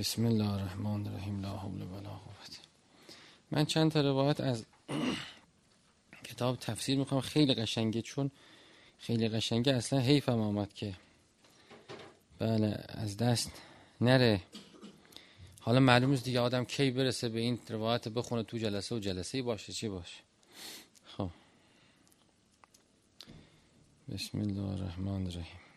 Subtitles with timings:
[0.00, 2.58] بسم الله الرحمن الرحیم لا حول ولا قوت
[3.50, 4.64] من چند تا روایت از
[6.28, 7.20] کتاب تفسیر می‌کنم.
[7.20, 8.30] خیلی قشنگه چون
[8.98, 9.72] خیلی قشنگه.
[9.72, 10.94] اصلا حیفم آمد که
[12.38, 13.50] بله از دست
[14.00, 14.40] نره.
[15.60, 19.72] حالا معلوم دیگه آدم کی برسه به این روایت بخونه تو جلسه و جلسه باشه
[19.72, 20.18] چی باشه.
[21.04, 21.30] خب.
[24.12, 25.69] بسم الله الرحمن الرحیم.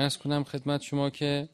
[0.00, 1.48] ارز کنم خدمت شما که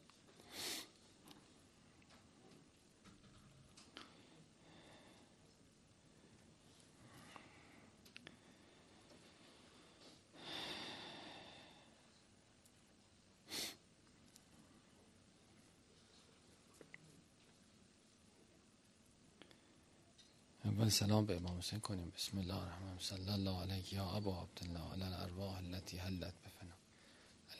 [20.65, 22.11] اول سلام به امام حسین کنیم.
[22.15, 26.80] بسم الله الرحمن صلی الله علیه یا ابا عبدالله علی الارواح التي حلت بفنا.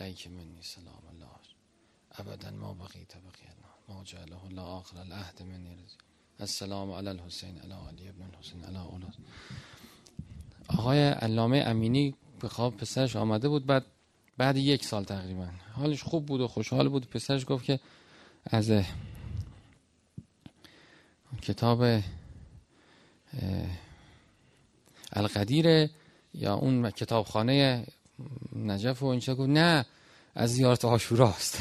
[0.01, 1.39] علیک منی سلام الله
[2.11, 5.95] ابدا ما بقیت بقینا ما جعله الله آخر العهد منی رضی
[6.39, 9.13] السلام علی الحسین علی علی ابن الحسین علی اولاد
[10.67, 13.85] آقای علامه امینی به خواب پسرش آمده بود بعد
[14.38, 15.47] بعد یک سال تقریبا.
[15.73, 17.09] حالش خوب بود و خوشحال بود.
[17.09, 17.80] پسرش گفت که
[18.45, 18.71] از
[21.41, 22.02] کتاب
[25.13, 25.89] القدیر
[26.33, 27.86] یا اون کتابخانه
[28.55, 29.86] نجف و اینجا گفت نه
[30.36, 31.58] از زیارت آشوراست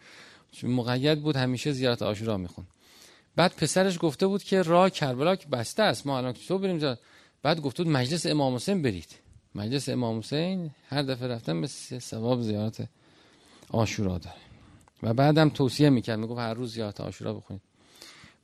[0.56, 2.66] چون مقید بود همیشه زیارت آشورا میخون.
[3.36, 6.96] بعد پسرش گفته بود که راه کربلا که بسته است ما الان تو بریم
[7.42, 9.14] بعد گفته بود مجلس امام حسین برید.
[9.54, 12.88] مجلس امام حسین هر دفعه رفتن مثل ثواب زیارت
[13.70, 14.36] آشورا داره.
[15.02, 17.62] و بعدم توصیه می‌کرد می‌گفت هر روز زیارت آشورا بخونید.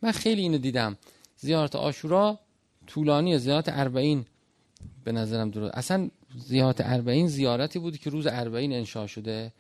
[0.02, 0.96] من خیلی اینو دیدم.
[1.36, 2.38] زیارت آشورا
[2.86, 4.26] طولانی زیارت اربعین
[5.04, 5.74] به نظرم درست.
[5.74, 9.52] اصلا زیارت اربعین زیارتی بود که روز اربعین انشا شده.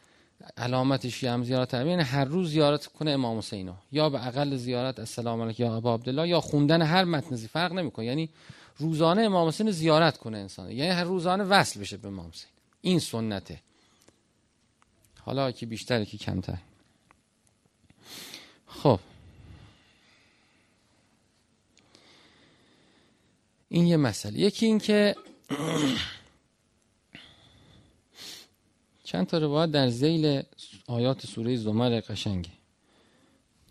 [0.56, 5.42] علامتش هم زیارت اربعین هر روز زیارت کنه امام حسین یا به اقل زیارت السلام
[5.42, 8.06] علیکم یا ابا عبدالله یا خوندن هر متن فرق نمی‌کنه.
[8.06, 8.30] یعنی
[8.76, 10.70] روزانه امام حسین زیارت کنه انسان.
[10.70, 12.50] یعنی هر روزانه وصل بشه به امام حسین.
[12.80, 13.60] این سنته.
[15.20, 16.58] حالا که بیشتر که کمتر.
[18.66, 19.00] خب.
[23.68, 24.38] این یه مسئله.
[24.38, 25.16] یکی این که
[29.14, 30.42] چند تا روایت در زیل
[30.86, 32.50] آیات سوره زمر قشنگه.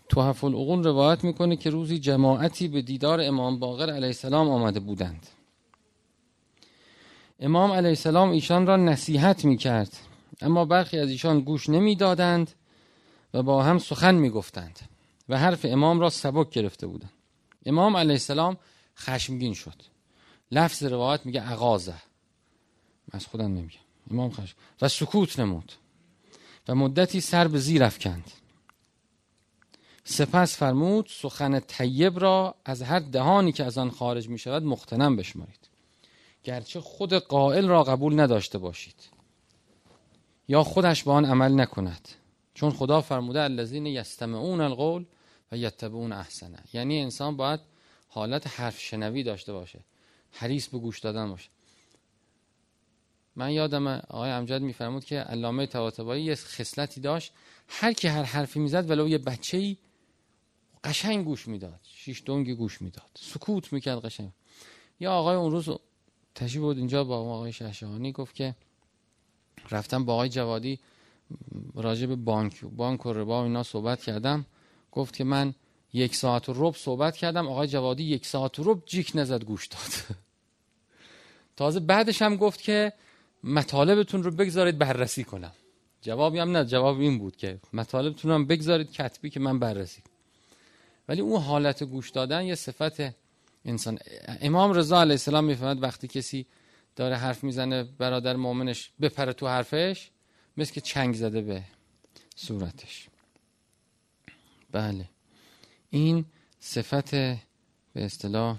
[0.10, 5.28] توحف العقول روایت می‌کنه که روزی جماعتی به دیدار امام باقر علیه السلام آمده بودند.
[7.40, 9.98] امام علیه السلام ایشان را نصیحت می‌کرد
[10.42, 12.52] اما برخی از ایشان گوش نمی‌دادند
[13.34, 14.80] و با هم سخن می‌گفتند
[15.30, 17.14] و حرف امام را سبک گرفته بودند.
[17.66, 18.58] امام علیه السلام
[18.98, 19.82] خشمگین شد.
[20.52, 21.96] لفظ روایت میگه اغازه
[23.12, 23.83] از خودم نمیگم.
[24.12, 25.72] امام خشم و سکوت نمود.
[26.68, 28.32] و مدتی سر به زیر افکند.
[30.04, 35.16] سپس فرمود سخن طیب را از هر دهانی که از آن خارج می شود مختنم
[35.16, 35.70] بشمارید.
[36.44, 38.96] گرچه خود قائل را قبول نداشته باشید.
[40.48, 42.10] یا خودش به آن عمل نکند.
[42.54, 45.06] چون خدا فرموده الذین یستمعون القول
[45.52, 46.60] و یتبعون احسنه.
[46.74, 47.60] یعنی انسان باید
[48.08, 49.80] حالت حرف شنوی داشته باشه.
[50.32, 51.50] حریص به گوش دادن باشه.
[53.36, 57.34] من یادم آقای امجد میفرمود که علامه طباطبایی یه خصلتی داشت.
[57.68, 59.78] هر کی هر حرفی می‌زد ولو یه بچه‌ای
[60.84, 61.80] قشنگ گوش می‌داد.
[61.84, 63.10] شیش دنگی گوش می‌داد.
[63.20, 64.32] سکوت می‌کرد قشنگ.
[65.00, 65.70] یا آقای اون روز
[66.36, 68.56] تشریف بود اینجا با آقای شهشهانی گفت که
[69.72, 70.80] رفتم با آقای جوادی
[71.76, 74.46] راجع به بانک بانک و ربا و اینا صحبت کردم.
[74.92, 75.54] گفت که من
[75.94, 77.48] یک ساعت و رب صحبت کردم.
[77.48, 80.18] آقای جوادی یک ساعت و رب جیک نزد گوش داد.
[81.58, 82.94] تازه بعدش هم گفت که
[83.44, 85.52] مطالبتون رو بگذارید بررسی کنم.
[86.02, 90.02] جوابی هم نه جواب این بود که مطالبتون هم بگذارید کتبی که من بررسی
[91.08, 93.16] ولی اون حالت گوش دادن یه صفت
[93.66, 94.00] انسان
[94.42, 96.46] امام رضا علیه السلام می‌فهمد وقتی کسی
[96.96, 100.10] داره حرف می‌زنه برادر مؤمنش بپره تو حرفش
[100.58, 101.64] مثل که چنگ زده به
[102.36, 103.08] صورتش.
[104.72, 105.10] بله.
[105.90, 106.26] این
[106.60, 107.40] صفت به
[107.96, 108.58] اصطلاح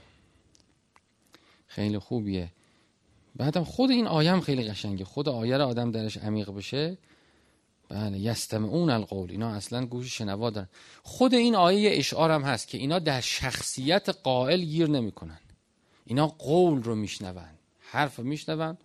[1.66, 2.48] خیلی خوبیه.
[3.36, 5.04] بعدم خود این آیم خیلی قشنگه.
[5.04, 6.98] خود آیه را آدم درش عمیق بشه.
[7.88, 9.30] بله یستمعون القول.
[9.30, 10.68] اینا اصلا گوش شنوا دارن.
[11.02, 15.38] خود این آیه اشعار هم هست که اینا در شخصیت قائل گیر نمی‌کنن.
[16.04, 17.44] اینا قول رو میشنون.
[17.80, 18.78] حرف میشنون.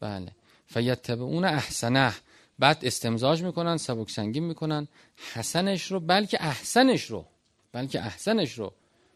[0.00, 0.32] بله.
[0.66, 2.14] فیتبعون احسنه.
[2.58, 4.88] بعد استمزاج می‌کنن سبک سنگین می‌کنن.
[5.32, 7.24] حسنش رو بلکه احسنش رو.
[7.72, 8.72] بلکه احسنش رو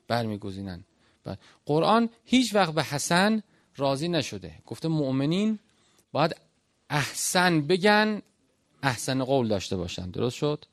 [0.09, 0.85] برمیگزینن.
[1.25, 1.39] بله.
[1.67, 3.43] قرآن هیچ وقت به حسن
[3.77, 4.55] راضی نشده.
[4.67, 5.59] گفته مؤمنین
[6.13, 6.37] باید
[6.91, 8.23] احسن بگن
[8.83, 10.11] احسن قول داشته باشن.
[10.11, 10.65] درست شد؟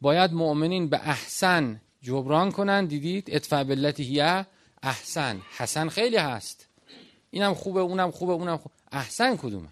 [0.00, 2.86] باید مؤمنین به احسن جبران کنن.
[2.86, 4.46] دیدید؟ ادفع بلتی هیه
[4.82, 5.42] احسن.
[5.56, 6.68] حسن خیلی هست.
[7.30, 9.68] اینم خوبه اونم خوبه اونم خوبه احسن کدومه؟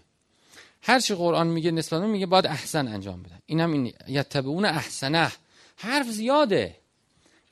[0.81, 3.39] هر چی قرآن میگه نسبت میگه باید احسن انجام بدن.
[3.45, 5.31] اینم این یتبعون احسنه.
[5.75, 6.77] حرف زیاده.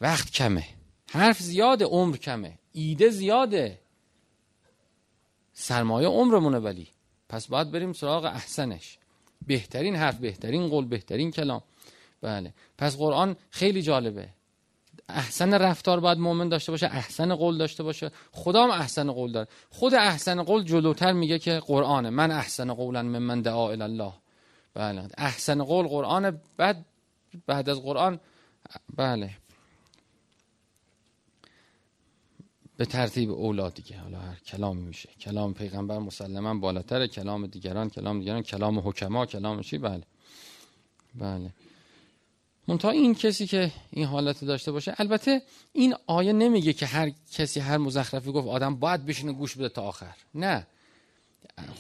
[0.01, 0.68] وقت کمه.
[1.12, 2.60] حرف زیاده عمر کمه.
[2.72, 3.81] ایده زیاده.
[5.53, 6.88] سرمایه عمرمونه ولی.
[7.30, 8.98] پس باید بریم سراغ احسنش.
[9.48, 11.62] بهترین حرف بهترین قول بهترین کلام.
[12.21, 12.53] بله.
[12.77, 14.30] پس قرآن خیلی جالبه.
[15.09, 18.12] احسن رفتار باید مؤمن داشته باشه احسن قول داشته باشه.
[18.31, 19.48] خدا هم احسن قول داره.
[19.69, 22.09] خود احسن قول جلوتر میگه که قرآنه.
[22.09, 24.13] من احسن قولا من من دعا الله.
[24.74, 25.07] بله.
[25.18, 26.86] احسن قول قرآن بعد
[27.47, 28.19] بعد از قرآن
[28.97, 29.30] بله.
[32.81, 34.00] به ترتیب اولاد دیگه.
[34.00, 35.10] حالا هر کلامی میشه.
[35.19, 40.04] کلام پیغمبر مسلما بالاتر کلام دیگران کلام دیگران کلام حکما کلام چی؟ بله.
[41.16, 41.50] بله.
[42.68, 45.42] منتها این کسی که این حالت داشته باشه البته
[45.74, 49.81] این آیه نمیگه که هر کسی هر مزخرفی گفت آدم باید بشینه گوش بده تا
[49.81, 50.16] آخر.
[50.36, 50.68] نه.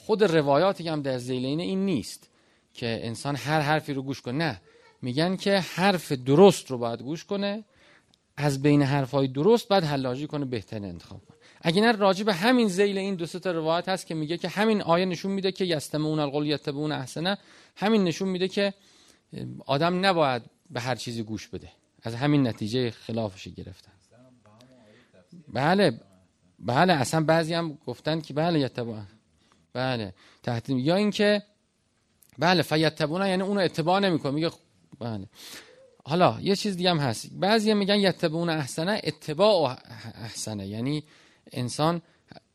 [0.05, 2.29] خود روایاتی هم در زیلین این نیست
[2.73, 4.37] که انسان هر حرفی رو گوش کنه.
[4.37, 4.61] نه.
[5.01, 7.63] میگن که حرف درست رو باید گوش کنه.
[8.41, 11.37] از بین حرفهای درست بعد حلاجی کنه بهترین انتخاب کنه.
[11.61, 14.81] اگه نه راجع به همین زیل این دو تا روایت هست که میگه که همین
[14.81, 17.37] آیه نشون میده که یستمعون القول یتبعون احسنه
[17.75, 18.73] همین نشون میده که
[19.65, 21.69] آدم نباید به هر چیزی گوش بده.
[22.03, 23.91] از همین نتیجه خلافش گرفتن.
[25.53, 25.99] بله
[26.59, 29.07] بله اصلا بعضی هم گفتن که بله یتبعون.
[29.73, 31.43] بله تحت یا اینکه
[32.39, 34.31] بله فیتبعون یعنی اونو اتباع نمی‌کنه.
[34.31, 34.51] میگه
[34.99, 35.25] بله.
[36.05, 37.29] حالا یه چیز دیگه هم هست.
[37.31, 39.77] بعضی میگن یتبعون احسنه اتباع
[40.15, 40.67] احسنه.
[40.67, 41.03] یعنی
[41.51, 42.01] انسان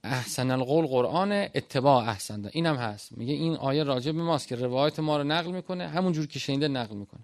[0.05, 2.51] احسن القول قرآن اتباع احسن ده.
[2.53, 3.13] این هم هست.
[3.13, 6.39] میگه این آیه راجع به ماست که روایت ما رو نقل می‌کنه همون جور که
[6.39, 7.21] شنیده نقل می‌کنه.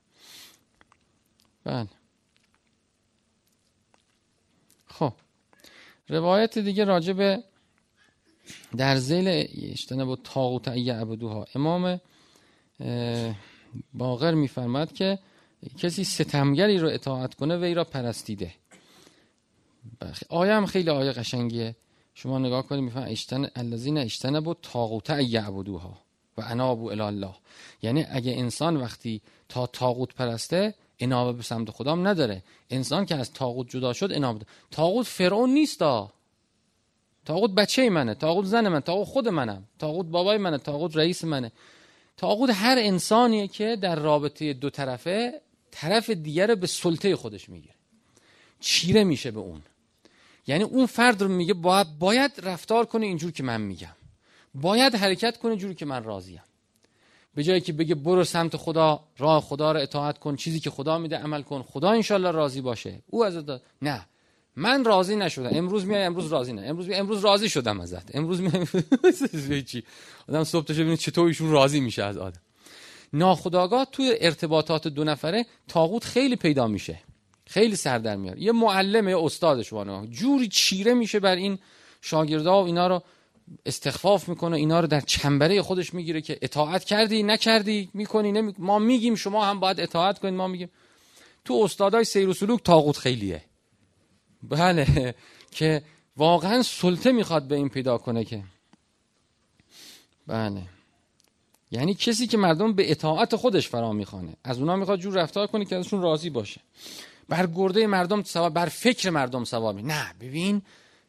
[1.65, 1.89] بله.
[4.87, 5.13] خب.
[6.09, 7.45] روایت دیگه راجع به
[8.77, 9.47] در زیل
[9.89, 12.01] با تاغوت عبدوها امام
[13.95, 15.19] باقر میفرماد که
[15.79, 18.55] کسی ستمگری رو اطاعت کنه وی را پرستیده.
[20.29, 21.77] آیه هم خیلی آیه قشنگیه.
[22.15, 25.99] شما نگاه کنید میفهم اشتن الذین اجتنبوا طاغوت یعبدوها
[26.39, 27.35] و انابو الی الله
[27.83, 32.43] یعنی اگه انسان وقتی تا طاغوت پرسته انابه به سمت خدام نداره.
[32.71, 36.13] انسان که از طاغوت جدا شد انابه طاغوت فرعون نیستا.
[37.25, 39.65] طاغوت بچه منه طاغوت زن من طاغوت خود منم.
[39.79, 41.53] طاغوت بابای منه طاغوت رئیس منه.
[42.17, 45.41] طاغوت هر انسانیه که در رابطه دو طرفه
[45.73, 47.75] طرف دیگر به سلطه خودش می‌گیره.
[48.61, 49.63] چیره میشه به اون.
[50.47, 53.97] یعنی اون فرد رو میگه باید, باید رفتار کنه اینجور که من میگم.
[54.55, 56.43] باید حرکت کنه جور که من راضیم.
[57.35, 60.99] به جایی که بگه برو سمت خدا راه خدا رو اطاعت کن چیزی که خدا
[60.99, 62.99] میده عمل کن خدا انشالله راضی باشه.
[63.07, 63.45] او از
[63.83, 64.07] نه.
[64.57, 65.51] من راضی نشدم.
[65.53, 66.63] امروز میای امروز راضی نه.
[66.63, 68.17] امروز امروز راضی شدم ازت.
[68.17, 69.85] امروز میای چی؟
[70.29, 72.41] آدم صبح ببینه چطور ایشون راضی میشه از آدم.
[73.13, 76.99] ناخداگاه توی ارتباطات دو نفره تاغوت خیلی پیدا میشه.
[77.47, 81.59] خیلی سر در میاره یه معلم یه استاد شما جوری چیره میشه بر این
[82.01, 83.03] شاگردا و اینا رو
[83.67, 84.57] استخفاف می‌کنه.
[84.57, 88.55] اینا رو در چنبره خودش می‌گیره که اطاعت کردی نکردی می‌کنی نمی...
[88.59, 90.71] ما میگیم شما هم باید اطاعت کنید ما میگیم.
[91.45, 93.43] تو استادای سیر و سلوک تاغوت خیلیه.
[94.43, 95.15] بله
[95.57, 95.83] که
[96.17, 98.43] واقعا سلطه می‌خواد به این پیدا کنه که.
[100.27, 100.63] بله.
[101.73, 104.33] یعنی کسی که مردم به اطاعت خودش فرا می‌خوانه.
[104.45, 106.61] از اونا می‌خواد جور رفتار کنه که ازشون راضی باشه.
[107.29, 110.63] بر گرده مردم سوار بر فکر مردم سوار می نه ببین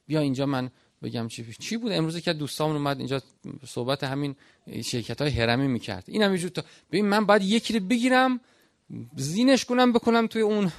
[0.08, 0.70] بیا اینجا من
[1.04, 3.22] بگم چی چی بود؟ امروز که دوستامون اومد اینجا
[3.68, 4.36] صحبت همین
[4.84, 8.40] شرکت های هرمی می‌کرد این هم تا ببین من باید یکی رو بگیرم
[9.16, 10.72] زینش کنم بکنم توی اون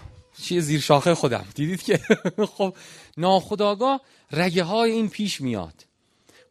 [0.43, 1.45] چیه زیر شاخه خودم.
[1.55, 2.01] دیدید که؟
[2.57, 2.77] خب
[3.17, 4.01] ناخداگاه
[4.33, 5.85] رگه های این پیش میاد.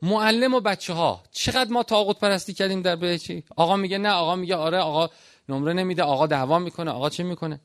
[0.03, 4.10] معلم و بچه ها چقدر ما تاقت پرستی کردیم در به چی؟ آقا میگه نه
[4.10, 5.10] آقا میگه آره آقا
[5.50, 7.60] نمره نمیده آقا دعوا می‌کنه آقا چه می‌کنه؟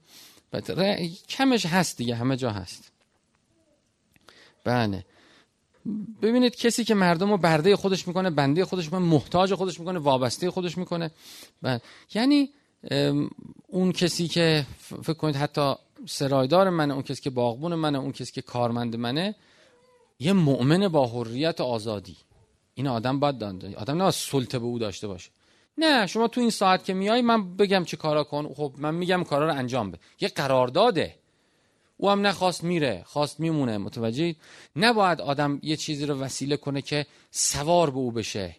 [1.28, 2.92] کمش هست دیگه همه جا هست.
[4.64, 5.04] بله.
[6.22, 10.50] ببینید کسی که مردم رو برده خودش می‌کنه بنده خودش می‌کنه محتاج خودش می‌کنه وابسته
[10.50, 11.10] خودش می‌کنه.
[11.62, 11.80] بله.
[12.14, 12.50] یعنی
[13.68, 14.66] اون کسی که
[15.02, 15.74] فکر کنید حتی
[16.06, 19.34] سرایدار منه اون کسی که باغبون منه اون کسی که کارمند منه
[20.20, 22.16] یه مؤمن با حریت و آزادی.
[22.78, 25.30] این آدم باید دانده آدم نه سلطه به او داشته باشه.
[25.78, 28.54] نه شما تو این ساعت که میای من بگم چه کارا کن.
[28.54, 30.00] خب من میگم کارا رو انجام بده.
[30.20, 31.14] یه قرارداده
[31.96, 33.78] او هم نخواست میره خواست میمونه.
[33.78, 34.34] متوجه
[34.76, 38.56] نباید آدم یه چیزی رو وسیله کنه که سوار به او بشه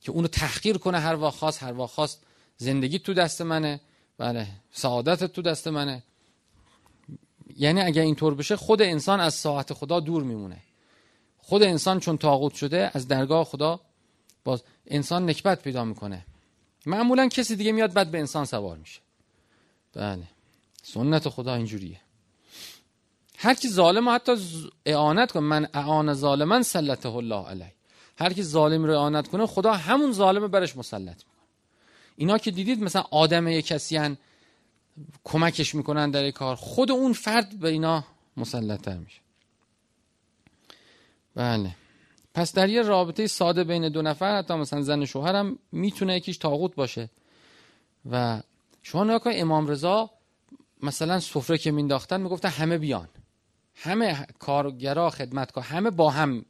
[0.00, 2.26] که اونو تحقیر کنه هر وقت خواست هر وقت خواست.
[2.56, 3.80] زندگی تو دست منه.
[4.18, 6.02] بله سعادت تو دست منه.
[7.56, 10.56] یعنی اگر اینطور بشه خود انسان از ساعت خدا دور میمونه.
[11.42, 13.80] خود انسان چون تاغوت شده از درگاه خدا
[14.44, 16.26] باز انسان نکبت پیدا می‌کنه.
[16.86, 19.00] معمولا کسی دیگه میاد بعد به انسان سوار میشه.
[19.94, 20.22] بله.
[20.82, 22.00] سنت خدا اینجوریه.
[23.38, 24.32] هر کی ظالم حتی
[24.86, 27.72] اعانت کنه من اعان ظالما سلطه الله علیه.
[28.18, 31.46] هر کی ظالم رو اعانت کنه خدا همون ظالم برش مسلط می‌کنه.
[32.16, 34.16] اینا که دیدید مثلا آدم یک کسی
[35.24, 38.04] کمکش می‌کنن در کار خود اون فرد به اینا
[38.36, 39.21] مسلط میشه.
[41.34, 41.76] بله.
[42.34, 46.16] پس در یه رابطه ساده بین دو نفر حتی مثلا زن و شوهر هم می‌تونه
[46.16, 47.10] یکیش تاغوت باشه.
[48.10, 48.42] و
[48.82, 50.10] شما نگاه امام رضا
[50.82, 53.08] مثلا سفره که مینداختن می‌گفتن همه بیان.
[53.74, 56.44] همه کارگرا خدمتکار همه با هم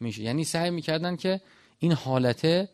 [0.00, 0.22] میشه.
[0.22, 1.40] یعنی سعی می‌کردن که
[1.78, 2.68] این حالت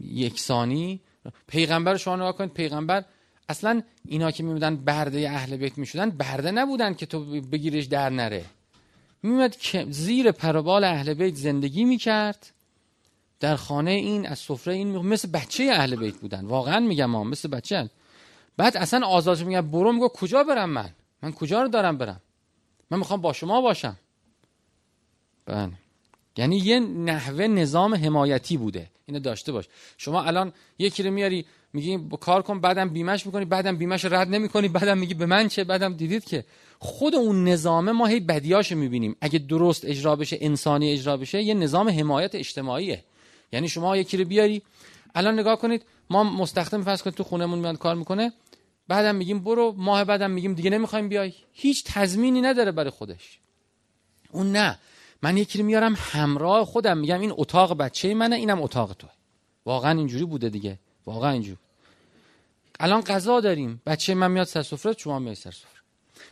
[0.00, 1.00] یکسانی
[1.46, 3.04] پیغمبر شما نگاه کنید پیغمبر
[3.48, 8.44] اصلا اینا که میبودن برده اهل بیت می‌شدن برده نبودن که تو بگیرش در نره.
[9.26, 12.52] میمد که زیر پروبال اهل بیت زندگی می‌کرد.
[13.40, 16.44] در خانه این از سفره این مثل بچه اهل بیت بودن.
[16.44, 17.90] واقعا میگم ما مثل بچه
[18.56, 19.92] بعد اصلا آزاد میگه برو.
[19.92, 20.90] میگه کجا برم من؟
[21.22, 22.20] من کجا رو دارم برم؟
[22.90, 23.96] من می‌خوام با شما باشم.
[25.46, 25.72] بله.
[26.36, 28.90] یعنی یه نحوه نظام حمایتی بوده.
[29.06, 29.68] اینو داشته باش.
[29.98, 32.60] شما الان یکی رو میاری میگی کار کن.
[32.60, 36.44] بعدم بیمش می‌کنی بعدم بیمش رد نمی‌کنی بعدم میگی به من چه؟ بعدم دیدید که
[36.78, 39.16] خود اون نظامه ما هی بدیاشو می‌بینیم.
[39.20, 43.04] اگه درست اجرا بشه انسانی اجرا بشه یه نظام حمایت اجتماعیه.
[43.52, 44.62] یعنی شما یکی رو بیاری.
[45.14, 48.32] الان نگاه کنید ما مستخدم فرض کنید تو خونمون میاد کار می‌کنه.
[48.88, 51.32] بعدم میگیم برو ماه بعدم میگیم دیگه نمی‌خوایم بیای.
[51.52, 53.38] هیچ تضمینی نداره برای خودش.
[54.32, 54.78] اون نه.
[55.22, 56.98] من یکی رو میارم همراه خودم.
[56.98, 59.06] میگم این اتاق بچه منه اینم اتاق تو
[59.64, 60.78] واقعا اینجوری بوده دیگه.
[61.06, 61.58] واقعا اینجوری.
[62.80, 63.82] الان غذا داریم.
[63.86, 65.75] بچه من میاد سر سفره شما میای سر سفره.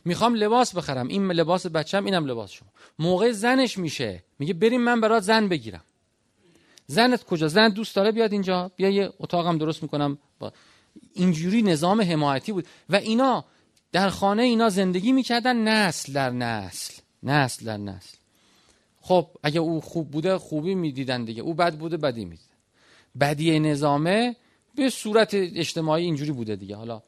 [0.05, 1.09] می‌خوام لباس بخرم.
[1.09, 2.69] این لباس بچم اینم لباس شما.
[2.99, 5.85] موقع زنش میشه میگه بریم من برات زن بگیرم.
[6.87, 8.71] زنت کجا؟ زن دوست داره بیاد اینجا.
[8.77, 10.19] بیا یه اتاقم درست می‌کنم.
[10.39, 10.53] با
[11.15, 12.67] اینجوری نظام حمایتی بود.
[12.91, 13.45] و اینا
[13.93, 16.95] در خانه اینا زندگی می‌کردن نسل در نسل.
[17.23, 18.17] نسل در نسل.
[19.01, 21.43] خب اگه او خوب بوده خوبی می‌دیدن دیگه.
[21.43, 22.55] او بد بوده بدی می‌دیدن.
[23.21, 24.37] بدی نظامه
[24.75, 26.77] به صورت اجتماعی اینجوری بوده دیگه.
[26.77, 27.03] حالا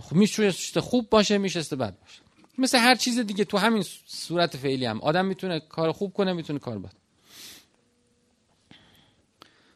[0.00, 2.23] خب میشه خوب باشه میشه بد باشه.
[2.58, 5.00] مثل هر چیز دیگه تو همین صورت فعلی هم.
[5.00, 6.92] آدم می‌تونه کار خوب کنه می‌تونه کار بد.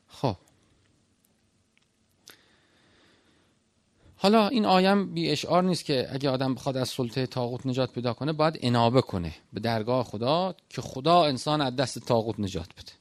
[0.08, 0.36] خب.
[4.16, 8.12] حالا این آیم بی اشعار نیست که اگه آدم بخواد از سلطه تاغوت نجات پیدا
[8.12, 12.92] کنه باید انابه کنه به درگاه خدا که خدا انسان از دست تاغوت نجات بده.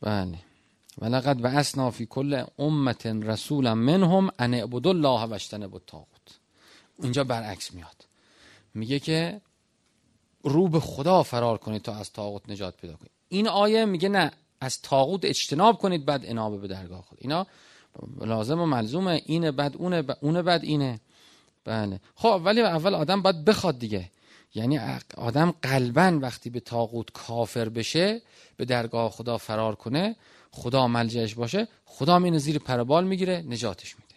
[0.00, 0.38] بله.
[0.98, 6.38] ولقد اسنا فی کل امت رسولا منهم ان اعبدوا الله و اجتنبوا الطاغوت.
[7.02, 8.04] اینجا برعکس میاد.
[8.74, 9.40] میگه که
[10.42, 13.10] رو به خدا فرار کنید تا از تاغوت نجات پیدا کنید.
[13.28, 17.46] این آیه میگه نه از تاغوت اجتناب کنید بعد انابه به درگاه خدا اینا
[18.20, 19.22] لازم و ملزومه.
[19.26, 21.00] اینه بعد اونه اونه بعد اینه.
[21.64, 22.00] بله.
[22.14, 24.10] خب ولی اول آدم باید بخواد دیگه.
[24.54, 24.80] یعنی
[25.16, 28.22] آدم قلبا وقتی به تاغوت کافر بشه
[28.56, 30.16] به درگاه خدا فرار کنه
[30.50, 34.14] خدا ملجهش باشه خدا اینو زیر پربال می‌گیره نجاتش میده.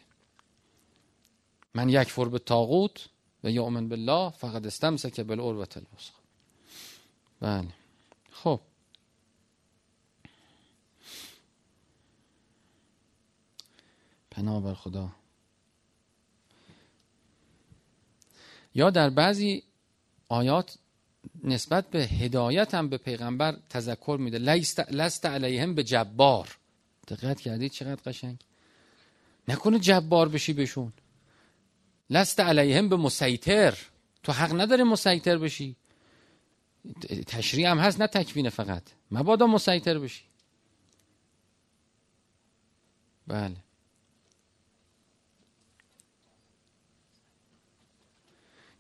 [1.74, 3.10] من یک فر به تاغوت
[3.48, 6.22] و یؤمن بالله فقط استمسک بالعروة الوثقی
[7.40, 7.74] بله.
[8.32, 8.62] خب.
[14.32, 15.10] پناه بر خدا.
[18.76, 19.64] یا در بعضی
[20.30, 20.78] آیات
[21.44, 24.38] نسبت به هدایت هم به پیغمبر تذکر میده.
[24.92, 26.58] لست علیهم به جبار.
[27.08, 28.38] دقت کردید چقدر قشنگ؟
[29.48, 30.94] نکنه جبار بشی بهشون.
[32.10, 33.78] لست علیهم به مسیطر
[34.24, 35.76] تو حق نداره مسیطر بشی.
[37.28, 38.84] تشریع هم هست نه تکوین فقط.
[39.12, 40.24] مبادا مسیطر بشی.
[43.28, 43.56] بله.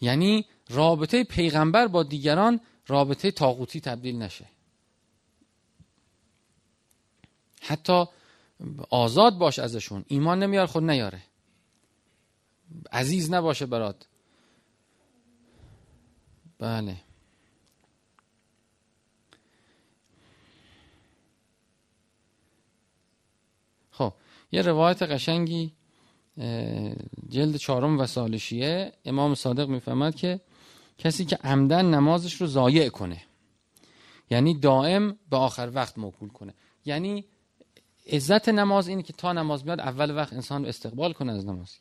[0.02, 4.46] یعنی رابطه پیغمبر با دیگران رابطه تاغوتی تبدیل نشه.
[7.62, 8.06] حتی
[8.90, 10.06] آزاد باش ازشون.
[10.08, 11.22] ایمان نمیار خود نیاره.
[12.92, 14.08] عزیز نباشه برات.
[16.60, 16.98] بله.
[23.92, 24.14] خب
[24.52, 25.74] یه روایت قشنگی
[27.30, 28.94] جلد چهارم و سالشیه.
[29.06, 30.42] امام صادق می‌فهمد که
[30.98, 33.24] کسی که عمدن نمازش رو ضایع کنه
[34.30, 36.54] یعنی دائم به آخر وقت موکول کنه.
[36.86, 37.26] یعنی
[38.12, 41.78] عزت نماز اینه که تا نماز میاد اول وقت انسان استقبال کنه از نماز.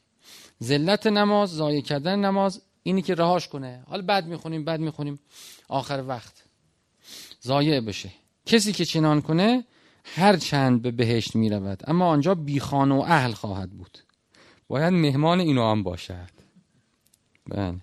[0.62, 3.84] ذلت نماز ضایع کردن نماز اینی که رهاش کنه.
[3.86, 5.20] حالا بعد می‌خونیم بعد می‌خونیم.
[5.68, 6.44] آخر وقت.
[7.44, 8.10] ضایع بشه.
[8.46, 9.64] کسی که چنان کنه
[10.04, 11.82] هر چند به بهشت می‌رود.
[11.86, 13.98] اما آنجا بیخان و اهل خواهد بود.
[14.68, 16.30] باید مهمان اینو هم باشد.
[17.46, 17.74] بله.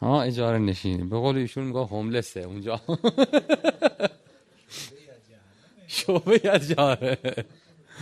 [0.00, 1.04] ها اجاره نشینی.
[1.04, 2.80] به قول ایشون میگه هوملسه اونجا.
[5.86, 7.18] شعبه از جاره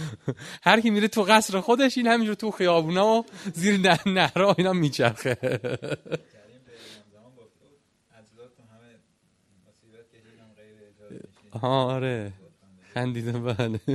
[0.69, 5.37] هر کی میره تو قصر خودش این همینجور تو خیابونا و زیر نهرها اینا میچرخه.
[11.63, 12.33] آره.
[12.95, 13.45] خندیدم.
[13.45, 13.81] بله.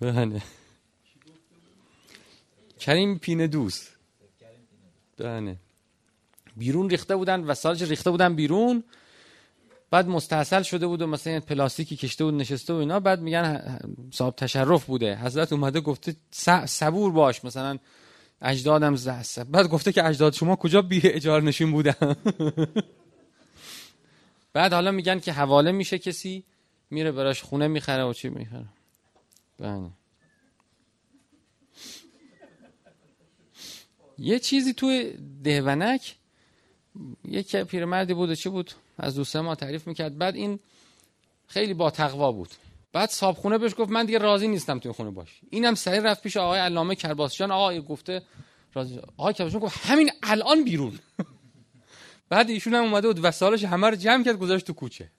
[0.00, 0.42] بله.
[2.78, 3.96] کریم پینه دوست.
[5.16, 5.56] بله.
[6.56, 8.84] بیرون ریخته بودن و سالش ریخته بودن بیرون.
[9.96, 13.00] بعد مستحصل شده بود و مثلا پلاستیکی کشته بود نشسته و اینا.
[13.00, 13.78] بعد میگن
[14.12, 15.16] صاحب تشرف بوده.
[15.16, 16.16] حضرت اومده گفته
[16.66, 17.44] صبور باش.
[17.44, 17.78] مثلا
[18.42, 22.16] اجدادم زست بعد گفته که اجداد شما کجا بی اجار نشین بودن؟
[24.52, 26.44] بعد حالا میگن که حواله میشه کسی
[26.90, 28.66] میره براش خونه می‌خره و چی می‌خره.
[29.58, 29.90] بله.
[34.18, 36.16] یه چیزی توی دهونک
[37.24, 40.18] یک پیرمردی بود و چی بود؟ از دوست ما تعریف می‌کرد.
[40.18, 40.58] بعد این
[41.46, 42.48] خیلی با تقوا بود.
[42.92, 45.40] بعد صابخونه بهش گفت من دیگه راضی نیستم توی خونه باش.
[45.50, 48.22] اینم سریع رفت پیش آقای علامه کرباسجان آقای گفته
[48.74, 50.98] راضی آقای کرباسجان گفت همین الان بیرون.
[52.30, 55.10] بعد ایشون هم اومده بود وسایلش همه رو جمع کرد گذاشت تو کوچه.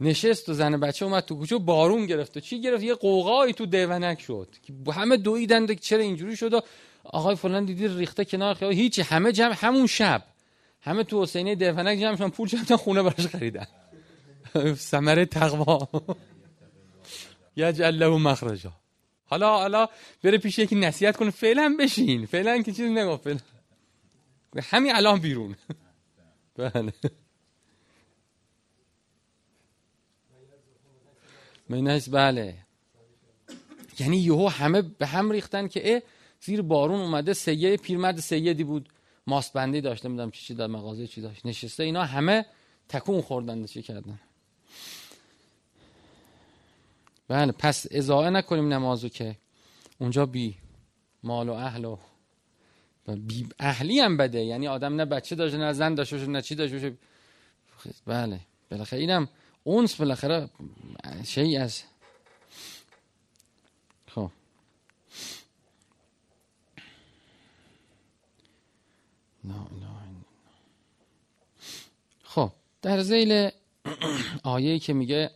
[0.00, 2.36] نشست و زن بچه اومد تو کوچه بارون گرفت.
[2.36, 4.48] و چی گرفت؟ یه قوقایی تو دیونک شد.
[4.92, 6.64] همه دویدند چرا اینجوری شد
[7.04, 10.22] آقای فلان دیدی ریخته کنار خیابون هیچی همه جمع همون شب.
[10.80, 13.66] همه تو حسینی دفنک جمع شدن پول جمع خونه براش خریدن.
[14.74, 15.88] ثمره تقوا.
[17.56, 18.72] یجعل له مخرجا.
[19.24, 19.88] حالا حالا
[20.24, 22.26] بره پیش یکی نصیحت کنه فعلا بشین.
[22.26, 23.38] فعلا که چیزی نگو فعلا.
[24.62, 25.56] همین الان بیرون.
[26.56, 26.92] بله.
[31.68, 32.54] مینس بله.
[33.98, 36.02] یعنی یهو همه به هم ریختن که
[36.40, 38.88] زیر بارون اومده سیه پیرمرد سیدی بود.
[39.26, 41.46] ماسبندی داشته میدم چی چی در مغازه چی داشت.
[41.46, 42.46] نشسته اینا همه
[42.88, 44.20] تکون خوردن چی کردن.
[47.28, 49.36] بله پس ازاعه نکنیم نمازو که
[49.98, 50.56] اونجا بی
[51.22, 51.98] مال و اهل و
[53.06, 54.44] بی اهلی هم بده.
[54.44, 56.96] یعنی آدم نه بچه داشته نه زن داشته باشه نه چی داشته باشه.
[58.06, 59.28] بله بالاخره اینم
[59.64, 60.50] اونس بالاخره
[61.24, 61.82] شیء از
[64.06, 64.30] خب
[72.22, 73.50] خب در زیل
[74.42, 75.30] آیه‌ای که میگه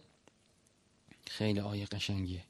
[1.26, 2.44] خیلی آیه قشنگیه.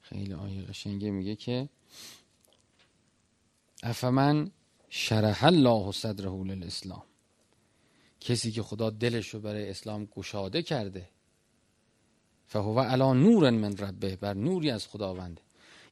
[0.00, 1.10] خیلی آیه قشنگیه.
[1.10, 1.68] میگه که
[3.82, 4.50] افمن
[4.88, 7.02] شرح الله صدره للاسلام.
[8.20, 11.08] کسی که خدا دلش رو برای اسلام گشاده کرده
[12.46, 15.42] فهو علا نور من ربه بر نوری از خداونده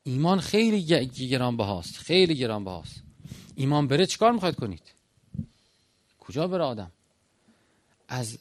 [0.04, 3.02] ایمان خیلی گران بهاست خیلی گران بهاست
[3.56, 4.82] ایمان بره چیکار می‌خواید کنید؟
[6.20, 6.90] کجا بره آدم؟
[8.08, 8.38] از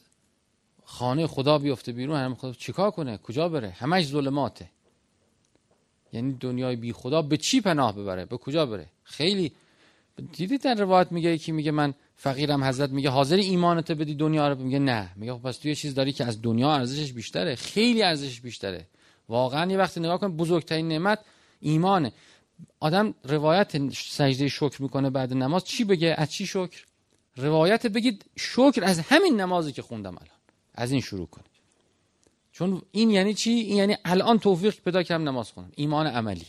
[0.84, 4.70] خانه خدا بیفته بیرون هم خدا چیکار کنه؟ کجا بره؟ همش ظلماته.
[6.12, 9.52] یعنی دنیای بی خدا به چی پناه ببره؟ به کجا بره؟ خیلی
[10.32, 14.62] دیدید در روایت میگه یکی میگه من فقیرم حضرت میگه حاضر ایمانت بدی دنیا رو؟
[14.62, 15.10] میگه نه.
[15.16, 17.54] میگه خب پس تو یه چیز داری که از دنیا ارزشش بیشتره.
[17.54, 18.86] خیلی ارزشش بیشتره.
[19.28, 21.18] واقعا یه وقتی نگاه کن بزرگترین نعمت
[21.60, 22.12] ایمانه.
[22.80, 25.64] آدم روایت سجده شکر می‌کنه بعد نماز.
[25.64, 26.84] چی بگه؟ از چی شکر؟
[27.36, 30.38] روایت بگید شکر از همین نمازی که خوندم الان.
[30.74, 31.50] از این شروع کنید.
[32.52, 35.72] چون این یعنی چی؟ این یعنی الان توفیق پیدا کردم نماز خونم.
[35.76, 36.46] ایمان عملی.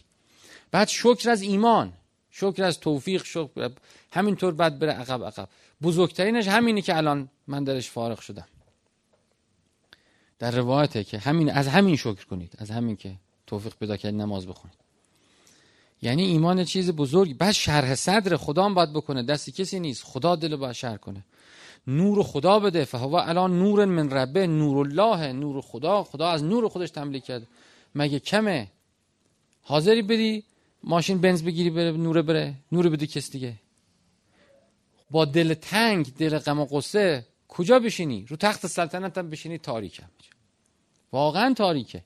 [0.71, 1.93] بعد شکر از ایمان.
[2.31, 3.71] شکر از توفیق شکر
[4.11, 5.49] همینطور بعد بره عقب عقب.
[5.81, 8.47] بزرگترینش همینی که الان من درش فارغ شدم.
[10.39, 12.53] در روایته که همین از همین شکر کنید.
[12.57, 13.15] از همین که
[13.47, 14.88] توفیق پیدا کرد نماز بخونید.
[16.01, 19.23] یعنی ایمان چیز بزرگی بعد شرح صدر خدا هم باید بکنه.
[19.23, 20.03] دستی کسی نیست.
[20.03, 21.25] خدا دل باید شرح کنه.
[21.87, 22.85] نور خدا بده.
[22.85, 25.33] فهو الان نور من ربه نور الله.
[25.33, 26.03] نور خدا.
[26.03, 27.47] خدا از نور خودش تملیک کرد
[27.95, 28.67] مگه کمه؟
[29.61, 30.43] حاضری بدی
[30.83, 32.53] ماشین بنز بگیری بره نور بره.
[32.71, 33.53] نور بده کس دیگه.
[35.11, 40.03] با دل تنگ دل غم و قصه کجا بشینی؟ رو تخت سلطنت هم بشینی تاریکه
[41.11, 42.03] واقعا تاریکه.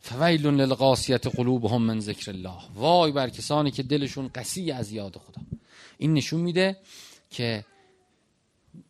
[0.00, 2.60] فویل للقاسیت قلوبهم من ذکر الله.
[2.74, 5.42] وای بر کسانی که دلشون قسی از یاد خدا.
[5.98, 6.76] این نشون میده
[7.30, 7.64] که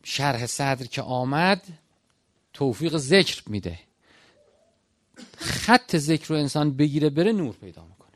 [0.05, 1.63] شرح صدر که آمد
[2.53, 3.79] توفیق ذکر میده.
[5.37, 8.09] خط ذکر رو انسان بگیره بره نور پیدا می‌کنه.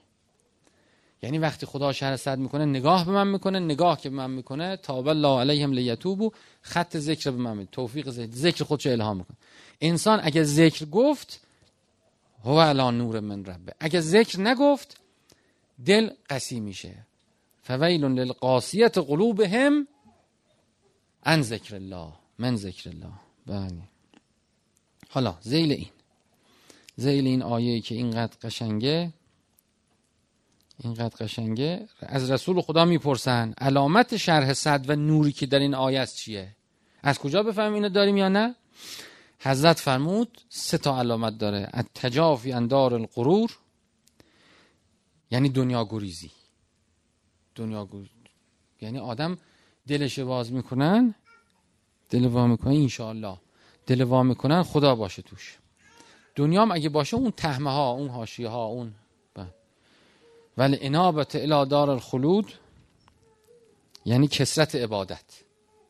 [1.23, 4.77] یعنی وقتی خدا شهر صد می‌کنه نگاه به من می‌کنه نگاه که به من می‌کنه
[4.77, 7.69] تاب الله علیهم لیتوبو خط ذکر به من میده.
[7.73, 9.37] توفیق ذکر, ذکر خودشو الهام می‌کنه.
[9.81, 11.41] انسان اگه ذکر گفت
[12.45, 13.75] هو الان نور من ربه.
[13.81, 15.01] اگه ذکر نگفت
[15.87, 16.95] دل قسی میشه.
[17.63, 19.89] فویل للقاسیت قلوبهم
[21.25, 22.13] ان ذکر الله.
[22.39, 23.13] من ذکر الله.
[23.47, 23.83] بله.
[25.09, 25.91] حالا زیل این.
[26.97, 29.13] زیل این آیه که اینقدر قشنگه
[30.85, 36.01] اینقدر قشنگه از رسول خدا می‌پرسن علامت شرح صد و نوری که در این آیه
[36.01, 36.57] است چیه؟
[37.03, 38.55] از کجا بفهمیم اینو داریم یا نه؟
[39.43, 41.69] حضرت فرمود سه تا علامت داره.
[41.73, 43.59] التجافی اندار القرور
[45.31, 46.31] یعنی دنیا گریزی.
[47.55, 48.25] دنیا گریزی
[48.81, 49.39] یعنی آدم
[49.87, 51.15] دلش باز می‌کنن
[52.11, 53.37] دل وا می‌کنن انشاءالله.
[53.87, 55.59] دل وا می‌کنن خدا باشه توش.
[56.35, 58.95] دنیام اگه باشه اون تهمه ها اون حاشیه ها اون
[60.57, 62.53] ولی انابت الى دار الخلود
[64.05, 65.25] یعنی کسرت عبادت.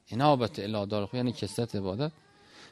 [0.08, 2.12] انابت الى دار یعنی کسرت عبادت.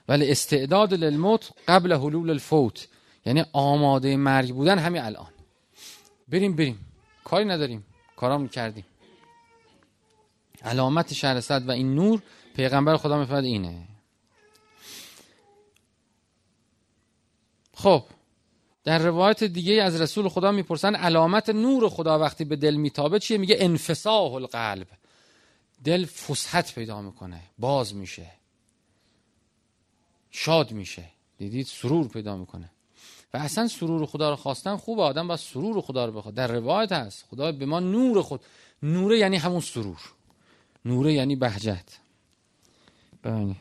[0.09, 2.89] ولی استعداد للموت قبل حلول الفوت
[3.27, 5.33] یعنی آماده مرگ بودن همین الان.
[6.29, 6.87] بریم بریم.
[7.25, 7.87] کاری نداریم.
[8.17, 8.85] کارام کردیم.
[10.63, 12.23] علامت شهر صد و این نور
[12.57, 13.89] پیغمبر خدا میفرد اینه.
[17.75, 18.05] خب
[18.85, 23.39] در روایت دیگه از رسول خدا می‌پرسن علامت نور خدا وقتی به دل میتابه چیه؟
[23.39, 24.87] میگه انفساح القلب.
[25.85, 28.40] دل فسحت پیدا می‌کنه باز میشه.
[30.31, 31.05] شاد میشه.
[31.39, 32.71] دیدید؟ سرور پیدا می‌کنه.
[33.35, 36.35] و اصلا سرور خدا رو خواستن خوب آدم با سرور خدا رو بخواد.
[36.35, 37.25] در روایت هست.
[37.31, 38.41] خدا به ما نور خود
[38.83, 40.01] نوره یعنی همون سرور.
[40.85, 41.99] نوره یعنی بهجت.
[43.23, 43.57] بله.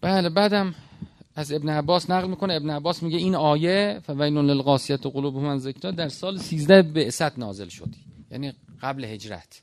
[0.00, 0.74] بله بعدم
[1.34, 2.54] از ابن عباس نقل می‌کنه.
[2.54, 7.68] ابن عباس میگه این آیه فویل للقاسیت قلوب من ذکر در سال 13 بعثت نازل
[7.68, 7.94] شد
[8.30, 9.62] یعنی قبل هجرت.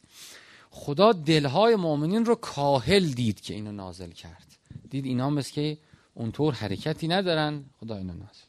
[0.75, 4.47] خدا دلهای مؤمنین رو کاهل دید که اینو نازل کرد.
[4.89, 5.77] دید اینا مثل که
[6.13, 7.65] اونطور حرکتی ندارن.
[7.79, 8.45] خدا اینو نازل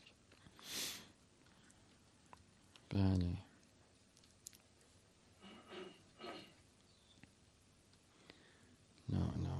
[2.89, 3.27] بله.
[9.09, 9.57] نه نه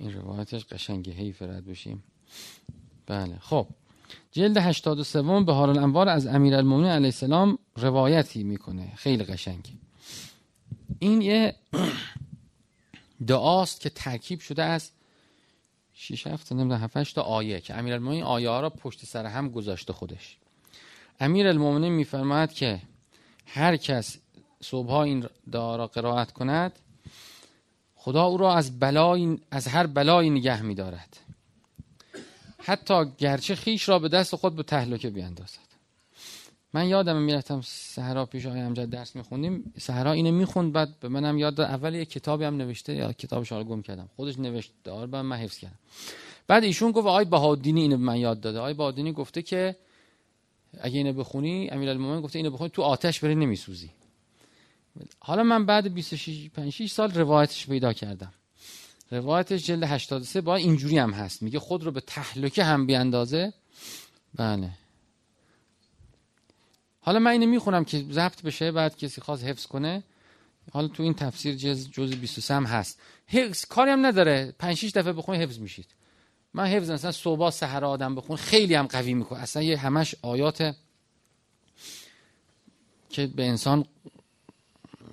[0.00, 2.02] این روایتش قشنگه حیف رد بشیم.
[3.06, 3.66] بله خب.
[4.32, 8.92] جلد 83 به حال الانوار از امیرالمومنین علیه السلام روایتی می‌کنه.
[8.96, 9.78] خیلی قشنگی
[10.98, 11.54] این یه
[13.26, 14.90] دعاست که ترکیب شده از
[15.92, 19.92] 6 7 نمی‌دونم 7 تا آیه که امیرالمومنین آیه ها را پشت سر هم گذاشته
[19.92, 20.36] خودش.
[21.20, 22.82] امیرالمومنین میفرماید که
[23.46, 24.18] هر کس
[24.60, 26.78] صبح این دعا را قرائت کند
[28.02, 31.16] خدا او را از بلای از هر بلایی نگه می دارد
[32.58, 35.70] حتی گرچه خیش را به دست خود به تهلکه بیاندازد
[36.72, 39.72] من یادم می‌رفتم سهرا پیش آقای امجد درس میخوندیم.
[39.78, 41.70] سهرا اینو می‌خوند بعد به منم یاد داد.
[41.70, 44.08] اول یه کتابی هم نوشته یا کتابش رو گم کردم.
[44.16, 45.78] خودش نوشته دار بعد من حفظ کردم.
[46.46, 48.58] بعد ایشون گفت آقای بهادینی اینو به من یاد داده.
[48.58, 49.76] آقای بهادینی گفته که
[50.80, 53.90] اگه اینو بخونی امیرالمومنین گفته اینو بخونی تو آتش بری نمیسوزی.
[55.20, 58.32] حالا من بعد 26 5 سال روایتش پیدا کردم.
[59.10, 61.42] روایتش جلد 83 با اینجوری هم هست.
[61.42, 63.52] میگه خود رو به تهلکه هم بیاندازه.
[64.34, 64.70] بله.
[67.00, 70.02] حالا من اینو می‌خونم که ضبط بشه بعد کسی خواست حفظ کنه.
[70.72, 73.00] حالا تو این تفسیر جز جز 23 هم هست.
[73.26, 74.54] حفظ کاری هم نداره.
[74.58, 75.86] 5 6 دفعه بخونی حفظ میشید.
[76.54, 79.38] من حفظ مثلا صبح سحر آدم بخون خیلی هم قوی می‌کنه.
[79.38, 80.74] اصلا یه همش آیات
[83.10, 83.86] که به انسان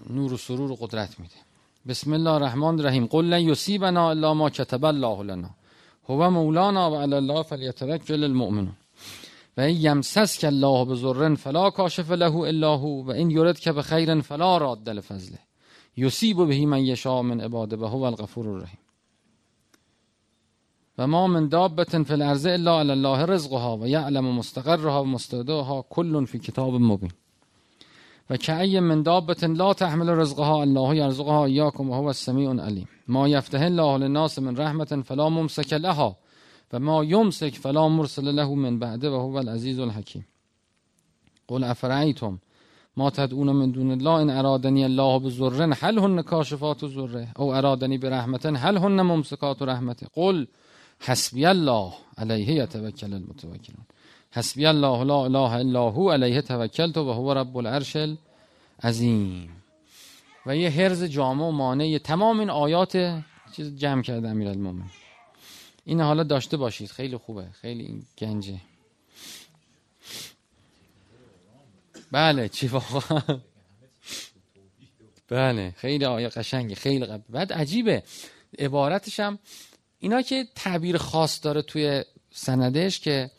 [0.10, 1.36] نور و سرور و قدرت میده.
[1.88, 3.06] بسم الله الرحمن الرحیم.
[3.06, 5.50] قل لن یصیبنا الا ما كتب الله لنا.
[6.10, 8.76] هو مولانا و علی الله فلیتوکل المؤمنون.
[9.58, 14.22] و این یمسسک الله بضر فلا کاشف له الا هو و این یرد که بخیر
[14.22, 15.40] فلا راد لفضله.
[15.98, 18.80] یصیب به من یشاء من عباده و هو الغفور الرحیم.
[20.98, 25.86] و ما من دابت فی الارض الا علی الله رزقها و یعلم مستقرها و مستودعها
[25.90, 27.12] کل فی کتاب مبین.
[28.30, 32.88] و که من دابت لا تحمل رزقها الله یرزقها ایاکم و هو السمیع العلیم.
[33.08, 36.18] ما یفته الله للناس من رحمت فلا ممسک لها
[36.74, 40.26] و ما یمسک فلا مرسل له من بعده و هو العزیز الحکیم.
[41.48, 42.40] قل افرعیتم
[42.98, 47.98] ما تدعون من دون الله ان ارادنی الله بذر هل هن کاشفات ذره او ارادنی
[47.98, 50.48] برحمت هل هن ممسکات رحمته؟ قل
[51.00, 53.87] حسبی الله علیه یتوکل المتوکلون.
[54.38, 57.98] حسبی الله لا اله الا هو علیه توکلت و هو رب العرش
[58.84, 59.50] عظیم
[60.46, 63.24] و یه حرز جامع و مانع تمام این آیات
[63.56, 64.90] چیز جمع کرده امیرالمومنین.
[65.86, 66.92] این حالا داشته باشید.
[66.92, 67.48] خیلی خوبه.
[67.62, 68.62] خیلی گنجه.
[72.12, 73.42] بله چی واقعا؟
[75.28, 76.76] بله خیلی آیه قشنگه.
[76.76, 78.04] خیلی قبل بعد عجیبه.
[78.60, 79.40] عبارتش هم
[80.00, 83.32] اینا که تعبیر خاص داره توی سندش که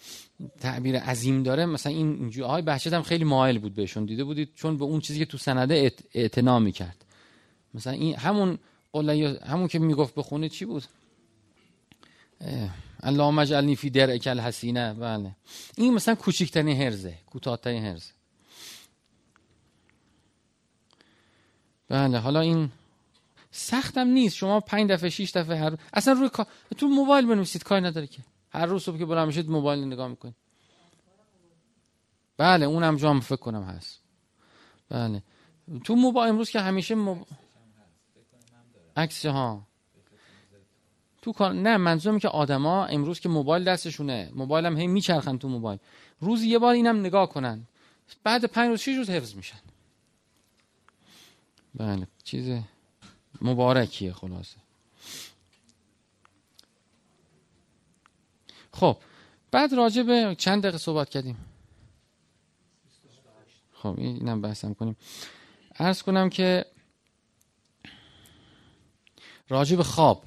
[0.61, 1.66] تعبیر عظیم داره.
[1.66, 4.05] مثلا این اینجوری های بهشت هم خیلی مایل بود بهشون.
[4.05, 7.05] دیده بودید چون به اون چیزی که تو سنده اعتنا می‌کرد.
[7.74, 8.59] مثلا این همون
[9.46, 10.85] همون که می‌گفت بخونه چی بود؟
[13.03, 14.94] اللهم اجعلنی فی درعک الحسینه.
[14.94, 15.37] بله.
[15.77, 18.11] این مثلا کوچکترین هرزه کوتاهترین هرزه
[21.88, 22.70] بله حالا این
[23.51, 24.37] سختم نیست.
[24.37, 26.46] شما پنج دفعه شیش دفعه هر اصلا روی کار
[26.77, 28.22] تو موبایل بنویسید کاری نداره که.
[28.51, 30.35] هر روز صبح که بلند میشید موبایل نگاه می‌کنید.
[32.37, 34.01] بله اونم جام فکر کنم هست.
[34.89, 35.23] بله.
[35.85, 37.27] تو موبایل امروز که همیشه مب...
[38.97, 39.67] عکس ها.
[41.23, 44.31] تو کار نه منظورم که آدما امروز که موبایل دستشونه.
[44.35, 45.79] موبایل هم هی میچرخن تو موبایل.
[46.21, 47.67] روز یه بار اینم نگاه کنن.
[48.25, 49.59] بعد پنج روز شیش روز حفظ میشن.
[51.75, 52.63] بله چیز
[53.43, 54.57] مبارکیه خلاصه.
[58.81, 58.97] خب
[59.51, 61.37] بعد راجع به چند دقیقه صحبت کردیم.
[63.73, 64.97] خب اینم بحثم کنیم.
[65.79, 66.64] ارز کنم که
[69.49, 70.23] راجع به خواب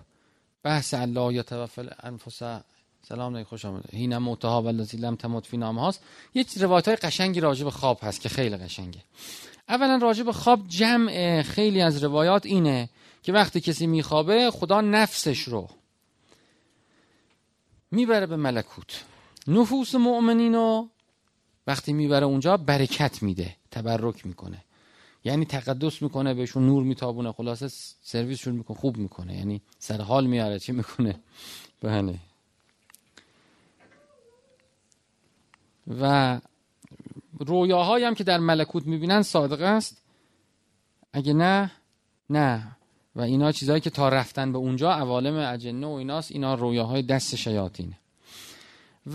[0.63, 2.39] بحث الله یا توفل انفس.
[3.03, 6.97] سلام علیکم خوش آمده هین موتها والذی لم تمت فی نام هاست یه روایت های
[6.97, 8.99] قشنگی راجع به خواب هست که خیلی قشنگه.
[9.69, 12.89] اولا راجع به خواب جمع خیلی از روایات اینه
[13.23, 15.69] که وقتی کسی میخوابه خدا نفسش رو
[17.91, 19.03] می‌بره به ملکوت.
[19.47, 20.89] نفوس مؤمنین رو
[21.67, 24.63] وقتی می‌بره اونجا برکت میده تبرک می‌کنه.
[25.23, 27.67] یعنی تقدس می‌کنه بهشون نور میتابونه خلاصه
[28.03, 29.37] سرویسشون می‌کنه خوب می‌کنه.
[29.37, 31.19] یعنی سر حال میاره چی می‌کنه؟
[31.81, 32.15] بله.
[36.01, 36.39] و
[37.39, 40.01] رویاهایی هم که در ملکوت می‌بینن صادق است.
[41.13, 41.71] اگه نه
[42.29, 42.77] نه.
[43.15, 47.35] و اینا چیزهایی که تا رفتن به اونجا عوالم اجنه و ایناست اینا رویاهای دست
[47.35, 47.97] شیاطینه.